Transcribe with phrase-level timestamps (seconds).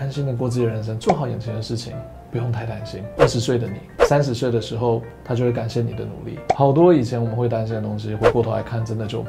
[0.00, 1.92] 安心的过自己的人生，做好眼前的事情，
[2.30, 3.02] 不用太担心。
[3.16, 3.74] 二十岁的你，
[4.06, 6.38] 三十岁的时候，他就会感谢你的努力。
[6.54, 9.24] 好多以前我们会担心的东西，回过头来看，真的就。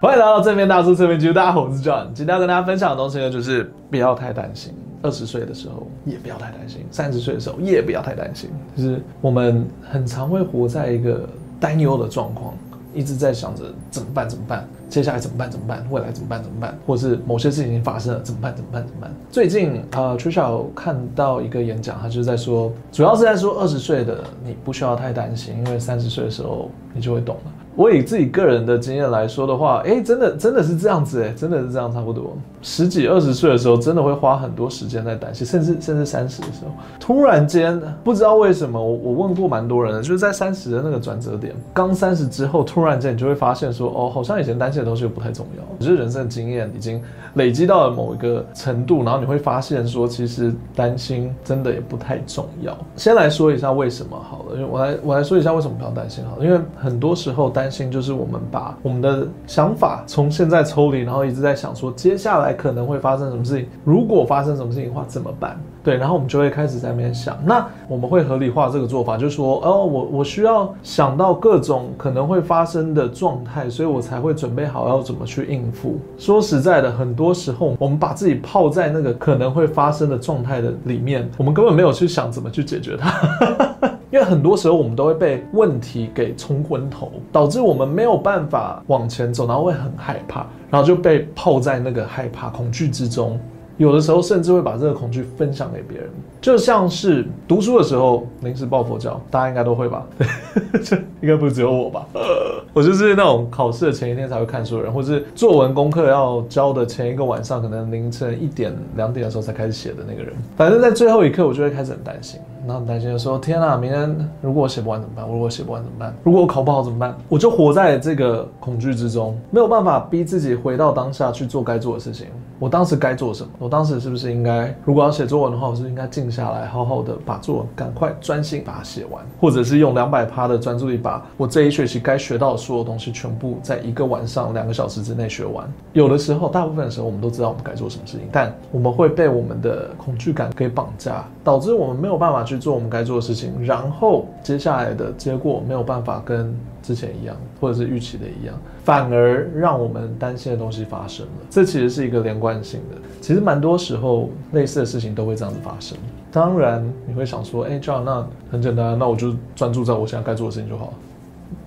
[0.00, 2.12] 欢迎来到正面大叔侧面记录，大家好，我是 John。
[2.12, 4.74] 今天要跟大家分享的东西呢，就是不要太担心。
[5.02, 8.50] 二十岁的时候也不要太担心，三十岁的时候也不要太担心。
[8.76, 11.28] 就是我们很常会活在一个
[11.60, 12.54] 担忧的状况。
[12.96, 14.26] 一直在想着怎么办？
[14.28, 14.66] 怎么办？
[14.88, 15.50] 接下来怎么办？
[15.50, 15.86] 怎么办？
[15.90, 16.42] 未来怎么办？
[16.42, 16.76] 怎么办？
[16.86, 18.56] 或是某些事情已经发生了，怎么办？
[18.56, 18.86] 怎么办？
[18.86, 19.14] 怎么办？
[19.30, 27.52] 最近呃，Trisha 看到一个演讲，他就是在说，主要是在说二十岁的你不需要太担心，因为三十岁的时候你就会懂了。
[27.74, 32.34] 我以自己个人的经验来说的话，哎，真的真的是这样子，哎，真的是这样，差不多
[32.66, 47.00] 十几二十岁的时候，真的会花很多时间在担心，甚至甚至三十的时候，突然间不知道为什么，我我问过蛮多人的，就是在三十的那个转折点，刚三十之后，突然间你就会发现说，哦，好像以前担心的东西又不太重要，只是人生的经验已经
[47.34, 52.76] 累积到了某一个程度，然后你会发现说，其实担心真的也不太重要。
[52.96, 65.56] 先来说一下为什么好了，因为我来我来说一下为什么不要担心好了，因为很多时候担心就是我们把我们的想法从现在抽离，然后一直在想说接下来可能会发生什么事情，如果发生什么事情的话怎么办？
[65.84, 76.00] 对，然后我们就会开始在那边想，那我们会合理化这个做法，就说哦，我我需要想到各种可能会发生的状态，所以我才会准备好要怎么去应付。
[76.18, 83.65] 说实在的，很多时候我们把自己泡在那个可能会发生的状态的里面，我们根本没有去想怎么去解决它。
[84.10, 93.38] 因为很多时候我们都会被问题给冲昏头，导致我们没有办法往前走，然后会很害怕，然后就被泡在那个害怕、恐惧之中。
[93.78, 96.08] 有的时候甚至会把这个恐惧分享给别人，
[96.40, 100.06] 就像是读书的时候临时抱佛脚，大家应该都会吧？
[100.82, 102.06] 这应该不只有我吧？
[102.72, 110.32] 我就是那种考试的前一天才会看书的人，或是作文功课要交的前一个晚上，可能凌晨一点、两点的时候才开始写的那个人。
[110.56, 112.40] 反正在最后一刻，我就会开始很担心。
[112.66, 115.24] 那很担心的说：“天啊，明天如果我写不完怎么办？
[115.24, 116.12] 如果我写不完怎么办？
[116.24, 122.26] 如果我考不好怎么办？”我就活在这个恐惧之中，没有办法逼自己回到当下去做该做的事情。
[122.58, 123.50] 我当时该做什么？
[123.58, 135.70] 我当时是不是应该，如果要写作文的话，我是不是应该静下来，好好的把作文赶快专心把它写完，或者是用两百趴的专注力，把我这一学期该学到的所有东西全部在一个晚上两个小时之内学完？
[135.92, 151.32] 有的时候，大部分的时候，我们都知道我们该做什么事情，但我们会被我们的恐惧感给绑架，导致我们没有办法去做我们该做的事情，然后接下来的结果没有办法跟之前一样，或者是预期的一样，反而让我们担心的东西发生了。
[151.50, 152.96] 这其实是一个连贯性的。
[153.20, 155.96] 其实蛮多时候类似的事情都会这样子发生。
[156.30, 160.92] 当然你会想说，哎，John，那很简单，那我就专注在我现在该做的事情就好了。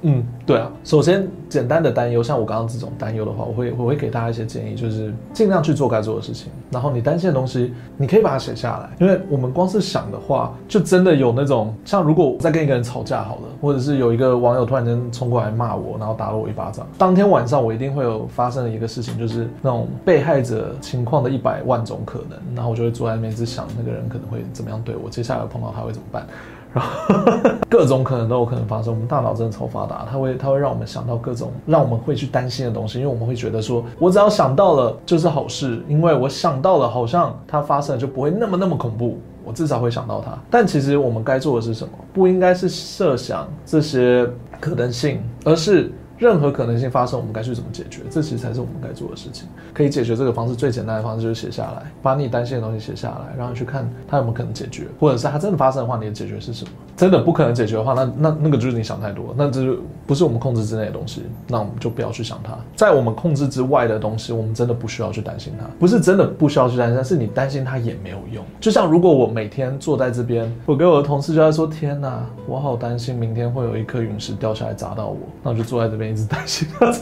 [0.02, 0.72] 嗯，对啊。
[0.84, 6.52] 首先，简单的担忧，像我刚刚这种担忧的话，我会我会给大家一些建议，就是尽量去做该做的事情。
[6.72, 26.26] 然后你担心的东西，你可以把它写下来，因为我们光是想的话，就真的有那种，像如果我在跟一个人吵架好了，或者是有一个网友突然间冲过来骂我，然后打了我一巴掌，当天晚上我一定会有发生的一个事情，就是那种被害者情况的一百万种可能，然后我就会坐在那边一直想那个人可能会怎么样对我，接下来碰到他会怎么办。
[26.74, 28.94] 然 后各种可能都有可能发生。
[28.94, 40.38] 我们大脑真的超发达，它会它会让我们想到各种让我们会去担心的东西，因为我们会觉得说，我只要想到了就是好事，因为我想到了，好像它发生了就不会那么那么恐怖，我至少会想到它。
[40.50, 41.94] 但其实我们该做的是什么？
[42.14, 44.28] 不应该是设想这些
[44.60, 45.92] 可能性，而是。
[46.20, 48.02] 任何可能性发生，我们该去怎么解决？
[48.10, 49.48] 这其实才是我们该做的事情。
[49.74, 56.72] 可以解决这个方式最简单的方式就是写下来，把你担心的东西写下来，然后去看它有没有可能解决，或者是它真的发生的话，你的解决是什么？
[56.98, 62.52] 真的不可能解决的话，那那那个就是你想太多，那这就不是我们控制之内的东西，那我们就不要去想它。
[62.76, 65.66] 在我们控制之外的东西，我们真的不需要去担心它。
[65.80, 68.44] 不是真的不需要去担心，是你担心它也没有用。
[68.60, 76.94] 就像如果我每天坐在这边，我跟我的同事就在说：“天哪，我好担心明天会有一颗陨石掉下来砸到我。”那我就坐在这边一直担心他。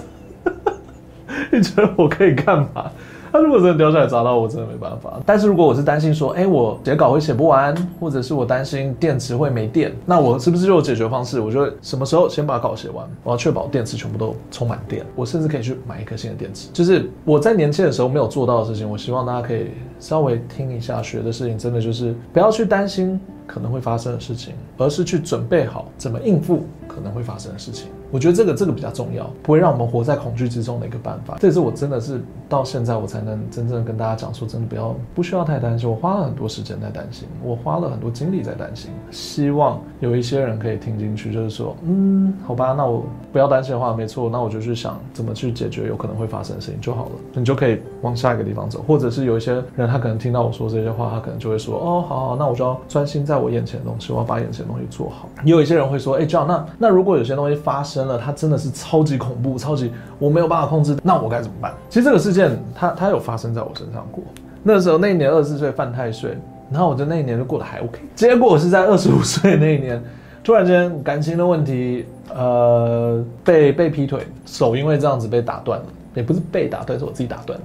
[1.52, 2.92] 你觉得我可以干嘛？
[3.30, 5.20] 他如果真的掉下来砸到我，真的没办法。
[5.26, 11.40] 但是如果我是担心说，哎，我写稿会写不完，或者是我担心电池会没电，那我是不是就有解决方式？
[11.40, 13.06] 我就什么时候先把稿写完？
[13.24, 15.06] 我要确保电池全部都充满电。
[15.14, 16.70] 我甚至可以去买一颗新的电池。
[16.72, 27.90] 就是我在年轻的时候没有做到的事情，我希望大家可以稍微听一下，学的事情真的就是不要去担心可能会发生的事情，而是去准备好怎么应付可能会发生的事情。
[28.10, 31.38] 我觉得这个这个比较重要，不会让我们活在恐惧之中的一个办法。
[31.42, 35.90] 这也是我真的是到现在我才能真正跟大家讲说，真的不要不需要太担心。
[35.90, 38.92] 我花了很多时间在担心，我花了很多精力在担心。
[39.12, 43.04] 希望有一些人可以听进去，就是说，嗯，好吧，那我
[43.34, 47.12] 不要担心的话，没错，那我就去想怎么去解决有可能会发生的事情就好了。
[47.34, 55.30] 你就可以往下一个地方走，或者是有一些人他可能听到我说这些话，他可能就会说，哦，好好，那我就要专心在在我眼前的东西，我要把眼前的东西做好。
[55.44, 58.08] 也有一些人会说，哎，这样，那那如果有些东西发生。
[58.08, 61.74] 了，它，真的是超级恐怖，超级我没有办法控制，那我该怎么办？
[61.90, 64.24] 其实这个事件，它它有发生在我身上过。
[64.64, 66.38] 那时候那一年二十四岁犯太岁，
[66.72, 68.00] 然后我的那一年就过得还 OK。
[68.16, 70.02] 结果是在二十五岁那一年，
[70.42, 77.60] 突然间感情的问题，呃，被被劈腿，手因为这样子被打断了，也不是被打断，是我自己打断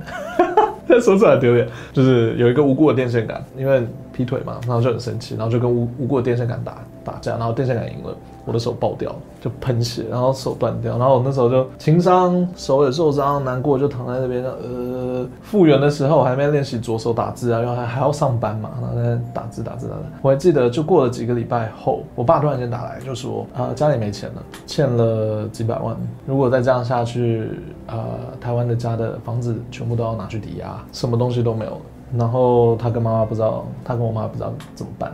[0.88, 1.68] 的， 说出来丢脸。
[1.92, 8.14] 就是有一个无辜的电线杆，因为劈腿嘛，然后就很生气，然后就跟无无辜的电线杆打打架，然后电线杆赢了。
[8.44, 14.42] 我的手爆掉，就喷血，然后手断掉，然后我那时候就情伤，手也受伤，难过，就躺在那边。
[14.42, 20.02] 呃，复原的时候还没练习左手打字啊，因为还还要上班嘛，然后在打字打字打字。
[20.22, 27.48] 我还记得，就过了几个礼拜后，我爸突然间打来，就说啊、家里没钱了，欠了几百万，如果再这样下去，
[27.86, 27.96] 呃，
[28.40, 31.80] 台湾的家的房子全部都要拿去抵押，什么东西都没有了。
[32.16, 35.12] 然后他跟妈妈不知道，他跟我妈不知道怎么办。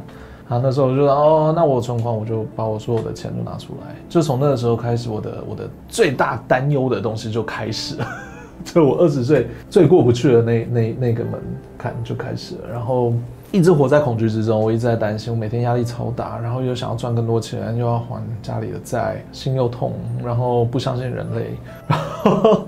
[0.48, 8.06] 啊，那时候我就说哦，那我存款我就把我所有的钱都拿出来，就从那个时候开始，我的我的最大担忧的东西就开始了，
[8.64, 11.38] 就我二十岁最过不去的那那那个门
[11.76, 13.12] 槛就开始了，然后
[13.52, 19.92] 一直活在恐惧之中，我一直在担心，我每天压力超大，然后又想要赚更多钱，又要还家里的债，心又痛，
[20.24, 22.62] 然后不相信人类， 然后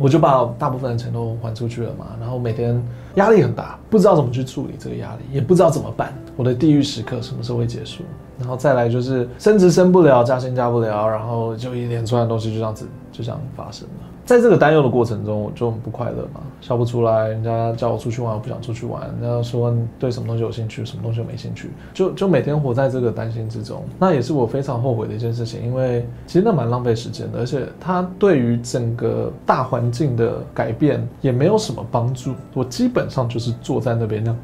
[0.00, 2.82] 我就把大部分的钱都还出去了嘛，然后每天
[3.16, 6.14] 压力很大，不知道怎么去处理这个压力，也不知道怎么办。
[6.36, 8.02] 我的地狱时刻什么时候会结束？
[8.38, 14.04] 然后再来就是升职升不了，加薪加不了，然后就一连串的东西就这样子就这样发生了。
[14.26, 17.28] 在这个担忧的过程中，我就很不快乐嘛，笑不出来。
[17.28, 19.02] 人家叫我出去玩，我不想出去玩。
[19.20, 23.84] 人家说对什么东西有兴趣，什么东西没兴趣，就就每天活在这个担心之中。
[24.00, 32.34] 那也是我非常后悔的一件事情，因为其实那蛮浪费时间的，而且它对于整个大环境的改变也没有什么帮助。
[32.52, 34.38] 我基本上就是坐在那边那样。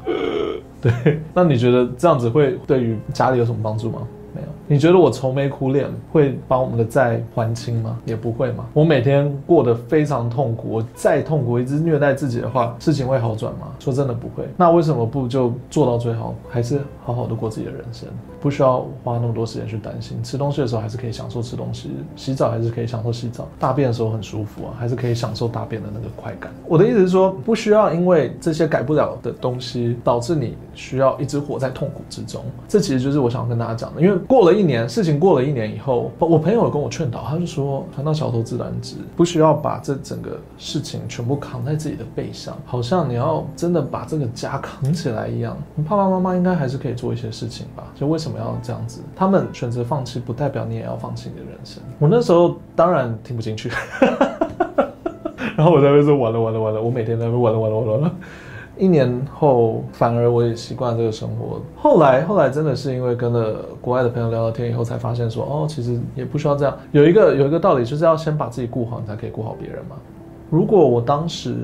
[0.81, 4.01] 对，那你觉得这样子会对于家里有什么帮助吗？
[4.67, 7.99] 你觉得我愁眉苦脸会把我们的债还清吗？
[8.05, 8.65] 也不会嘛。
[8.73, 13.67] 我每天过得非常痛苦，我再痛苦，一直虐待自己的话，事情会好转吗？
[13.79, 14.47] 说真的不会。
[14.57, 18.07] 那为什么不就做到最好，还是好好的过自己的人生？
[18.39, 26.51] 不需要花那么多时间去担心，吃东西的时候还是可以享受吃东西，洗澡还是可以享受洗澡，大便的时候很舒服啊，还是可以享受大便的那个快感。
[26.67, 32.43] 我的意思是说，不需要因为这些改不了的东西，导致你需要一直活在痛苦之中。
[32.67, 34.01] 这其实就是我想跟大家讲的。
[34.01, 45.57] 因为过了一年，事情过了一年以后，我朋友跟我劝导，他就说，船到桥头自然直，不需要把这整个事情全部扛在自己的背上，好像你要真的把这个家扛起来一样。
[45.75, 47.83] 你爸爸妈妈应该还是可以做一些事情吧？
[47.95, 48.33] 就为什么？
[48.37, 51.81] 要这样子，他们选择放弃，不代表你也要放弃你的人生。
[51.99, 53.71] 我那时候当然听不进去，
[55.55, 58.11] 然后我在那边说完了完了完了，我每天在那边完了完了完了。
[58.77, 61.61] 一年后，反而我也习惯这个生活。
[61.75, 66.77] 后来后来真的是因为跟了国外的朋友聊聊天以后，才发现说哦，其实也不需要这样。
[66.91, 69.95] 有一个有一个道理，就是要先把自己顾好，你才可以顾好别人嘛。
[70.49, 71.55] 如果我当时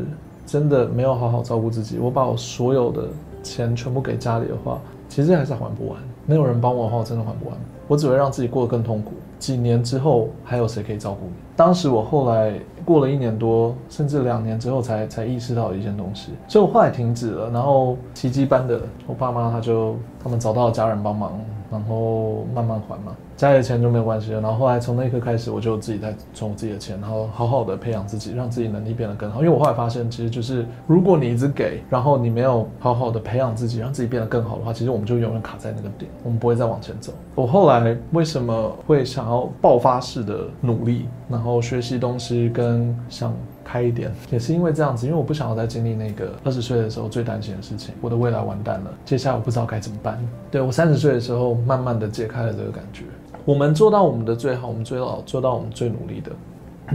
[0.46, 3.04] 真的没有好好照顾自己，我把我所有的
[3.42, 5.98] 钱全部给家里的话，其实还是还不完。
[6.26, 7.58] 没有人帮我的话，我真的还不完。
[7.88, 9.14] 我只会让自己过得更痛苦。
[9.40, 11.34] 几年之后，还有谁可以照顾你？
[11.56, 12.54] 当时我后来
[12.90, 17.48] 过了一年多，甚至两年之后才，才意识到一件东西，所以我后来停止了。
[17.52, 21.40] 然后奇迹般的，我爸妈他就他们找到了家人帮忙，
[21.72, 23.16] 然后慢慢还嘛。
[23.38, 29.40] 家里的钱就没有关系了，然后后来从那一刻开始，我就自己在存我自己的钱，然后好好的培养自己，让自己能力变得更好。
[29.40, 37.14] 因为我后来发现，其实就是如果你一直给，然后你没有好好的培养自己，让自己变得更好的话，其实我们就永远卡在那个点，我们不会再往前走。
[37.34, 43.34] 我后来为什么会想要爆发式的努力，然后学习东西跟想。
[43.72, 50.20] 开一点，也是因为这样子，因为我不想要再经历那个二十岁的时候最担心的事情，我的未来完蛋了，接下来我不知道该怎么办。
[50.50, 53.04] 对，我三十岁的时候，慢慢的解开了这个感觉。
[53.46, 56.32] 我们做到我们的最好，我们最好做到我们最努力的。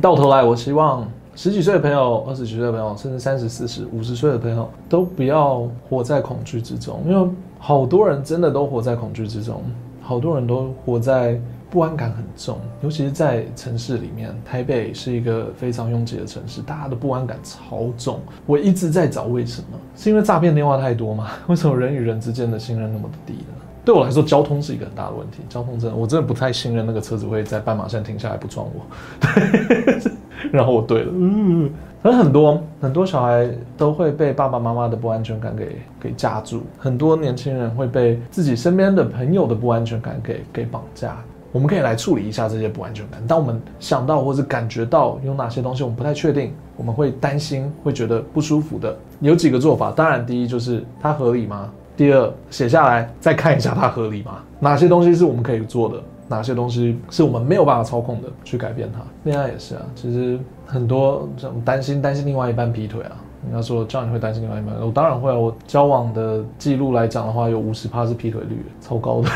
[0.01, 9.63] 到头来，我希望十几岁的朋友、二十几岁的朋友，甚至三十、四十、五十岁的朋友，都不要活在恐惧之中，因为好多人真的都活在恐惧之中，
[10.03, 11.41] 好多人都活在。
[11.75, 14.33] 不安感很重，尤其是在城市里面。
[14.45, 18.21] 台北是一个非常拥挤的城市，大家的不安感超重。
[18.47, 21.31] 我一直在找为什么，是因为诈骗电话太多吗？
[21.49, 23.55] 为什么人与人之间的信任那么的低呢？
[23.85, 25.41] 对我来说，交通是一个很大的问题。
[25.49, 28.87] 交通真的，我真的不太信任那个车子会在斑马线停下来不撞我。
[29.21, 30.13] 对，
[30.53, 31.69] 然后我对了，嗯，
[32.01, 41.17] 可是很多很多小孩都会被爸爸妈妈的不安全感给给架住，很多年轻人会被自己身边的朋友的不安全感给给绑架。
[41.55, 43.25] 我们可以来处理一下这些不安全感。
[43.29, 49.93] 当我们想到或者感觉到有哪些东西我们不太确定，我们会担心、会觉得不舒服的，有几个做法。
[49.93, 51.71] 当然，第一就是它合理吗？
[51.97, 54.43] 第二，写下来再看一下它合理吗？
[54.59, 56.03] 哪些东西是我们可以做的？
[56.27, 58.29] 哪些东西是我们没有办法操控的？
[58.43, 59.01] 去改变它。
[59.23, 63.13] 恋爱也是啊，其实很多这种担心，担心另外一半劈腿啊。
[63.47, 65.39] 你要说这样你会担心另外一半，我当然会啊。
[65.39, 69.29] 我交往的记录来讲的话，有五十趴是劈腿率，超高的。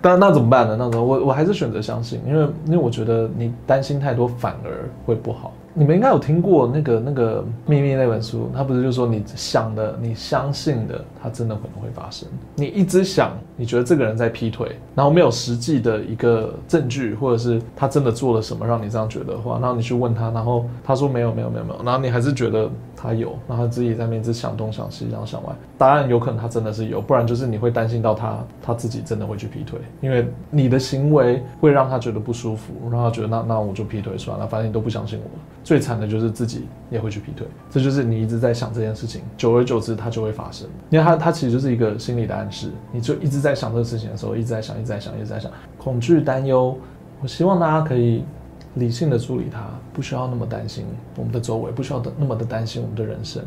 [0.00, 0.76] 但那怎么办呢？
[0.78, 5.52] 那个我我还是选择相信，因为因为我觉得你担心太多反而会不好。
[5.78, 12.28] 你们应该有听过那个那个秘密那本书，他不是就说你想的、你相信的，它真的可能会发生。
[12.56, 25.54] 你一直想，你觉得这个人在劈腿，然后没有实际的一个证据，或者是他真的做了什么让你这样觉得的话，然后你去问他，然后他说没有没有没有没有，然后你还是觉得他有，然后自己在那边一直想东想西，然后想歪。
[25.78, 35.30] 答案有可能他真的是有，不然就是你会担心到他他自己真的会去劈腿，因为你的行为会让他觉得不舒服，让他觉得那那我就劈腿算了，反正你都不相信我。
[35.68, 40.66] 最惨的就是自己也会去劈腿，这就是你一直在想这件事情，久而久之它就会发生。
[40.88, 46.74] 因为它它其实就是一个心理的暗示，你就一直在想这个事情的时候，一直在想，一直在想，一直在想，恐惧、担忧。
[47.20, 48.24] 我希望大家可以
[48.76, 53.42] 理性的处理它，不需要那么担心我们的周围，不需要的那么的担心我们的人生，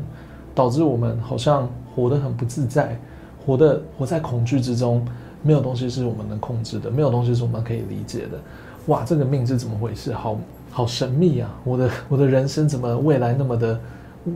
[0.54, 3.00] 导致我们好像活得很不自在，
[3.44, 5.04] 活得活在恐惧之中，
[5.42, 8.38] 没有东西是我们能控制的，没有东西是我们可以理解的。
[8.86, 10.14] 哇，这个命是怎么回事？
[10.14, 10.38] 好。
[10.72, 11.54] 好神秘啊！
[11.66, 13.80] 我的我的人生怎么未来那么的，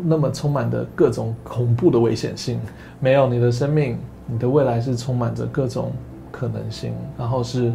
[0.04, 2.60] 那么充满的各种恐怖的危险性？
[3.00, 5.92] 没有，你的生命，你的未来是充满着各种
[6.32, 7.72] 可能性，然后是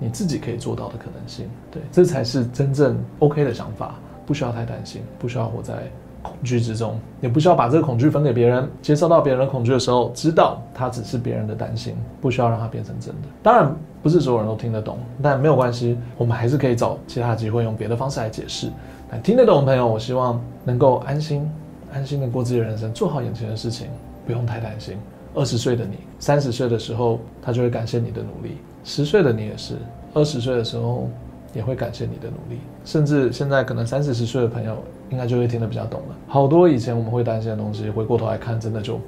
[0.00, 1.46] 你自己可以做到的可能性。
[1.70, 3.94] 对，这才是真正 OK 的想法，
[4.26, 5.74] 不需要太担心，不需要活在。
[6.22, 8.68] 恐惧之中，也不需要把这个恐惧分给别人。
[8.82, 13.28] 接受到别人的恐惧的时候，知道它只是别人的担心，不需要让它变成真的。
[13.42, 18.70] 当然，不是所有人都听得懂，但没有关系，我们还是可以找其他机会，用别的方式来解释。
[19.10, 21.50] 但听得懂的朋友，我希望能够安心、
[21.92, 23.88] 安心的过自己的人生，做好眼前的事情，
[24.26, 24.96] 不用太担心。
[25.34, 29.74] 二十岁的你，三十岁的时候，他就会感谢你的努力；十岁的你也是，
[30.12, 31.08] 二十岁的时候。
[31.54, 34.76] 也会感谢你的努力，甚至现在可能三四十岁的朋友，
[35.10, 36.16] 应该就会听得比较懂了。
[36.26, 39.00] 好多以前我们会担心的东西，回过头来看，真的就，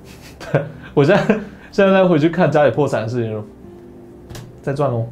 [0.94, 1.26] 我现在
[1.72, 3.44] 现在再回去看家里破产的事情，
[4.62, 5.06] 再赚喽，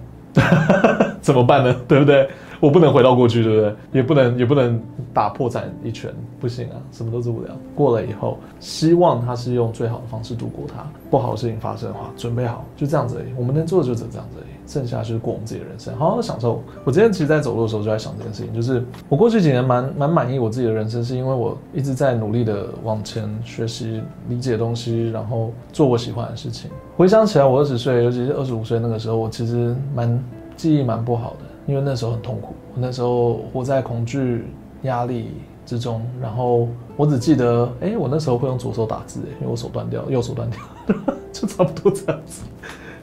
[1.20, 1.75] 怎么办呢？
[1.88, 2.28] 对不对？
[2.61, 3.75] 我不能回到过去，对不对？
[3.92, 4.80] 也不能也不能
[5.12, 7.50] 打破产一拳，不行啊，什么都做不了。
[7.75, 10.87] 过了以后，希望他是用最好的方式度过它。
[11.11, 13.34] 不好的事情发生的话，准备好，就这样子而已。
[13.37, 16.62] 我们能做的就只这样子而已，剩下就是过我们自己的人生，好好的享受。
[16.85, 26.71] 我今天其实，在走路的时候就在想这件事情，就是我过去几年蛮蛮满意我自己的人生，是因为我一直在努力的往前学习、理解东西，然后做我喜欢的事情。
[26.97, 30.25] 回想起来，我二十岁，尤其是二十五岁那个时候，我其实蛮
[30.56, 31.38] 记忆蛮不好的。
[31.66, 34.44] 因为那时候很痛苦，我那时候活在恐惧、
[34.83, 35.30] 压力
[35.64, 40.61] 之中，然后我只记得，哎，我那时候会用左手打字，因为我手断掉，右手断掉，
[41.33, 42.42] 就差不多这样子。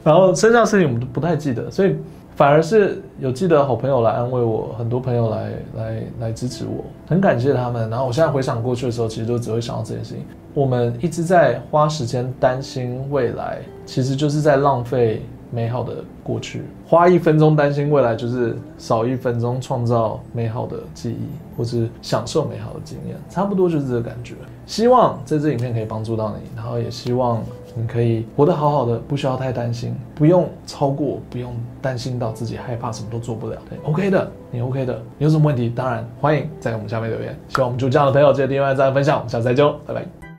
[0.03, 1.95] 然后剩下的事情我们都不太记得，所以
[2.35, 7.89] 反而是有记得好朋友来安慰我，很多朋友来来来支持我，很感谢他们。
[7.89, 10.23] 然后我现在回想过去的时候，其实都只会想到这件事情。
[10.53, 15.21] 我们一直在花时间担心未来，其实就是在浪费。
[15.53, 21.27] 美好的过去，花一分钟担心未来，就是少一分钟创造美好的记忆，
[21.57, 24.35] 或是享受美好的经验，差不多就是这个感觉。
[24.65, 27.43] 希望这支影片可以帮助到你，然后也希望
[27.75, 33.57] 你可以活得好好的，不需要太担心，不用超过，不用担心到自己害怕什么都做不了。
[33.69, 37.37] 对，OK 的，你 OK 的，你有什么问题，当然欢迎在我们下面留言。
[37.49, 40.30] 希望我们就这样的朋友，记得订阅、赞、分享，我们下次再见，拜拜。